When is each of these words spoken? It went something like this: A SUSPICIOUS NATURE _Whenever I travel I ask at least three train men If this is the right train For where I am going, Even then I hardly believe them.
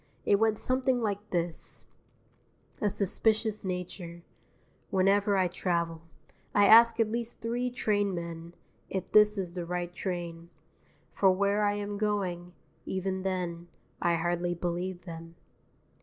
It 0.25 0.37
went 0.39 0.57
something 0.57 0.99
like 0.99 1.29
this: 1.29 1.85
A 2.81 2.89
SUSPICIOUS 2.89 3.63
NATURE 3.63 4.23
_Whenever 4.91 5.37
I 5.37 5.47
travel 5.47 6.01
I 6.55 6.65
ask 6.65 6.99
at 6.99 7.11
least 7.11 7.39
three 7.39 7.69
train 7.69 8.15
men 8.15 8.55
If 8.89 9.11
this 9.11 9.37
is 9.37 9.53
the 9.53 9.63
right 9.63 9.93
train 9.93 10.49
For 11.13 11.31
where 11.31 11.61
I 11.63 11.73
am 11.75 11.99
going, 11.99 12.53
Even 12.83 13.21
then 13.21 13.67
I 14.01 14.15
hardly 14.15 14.55
believe 14.55 15.05
them. 15.05 15.35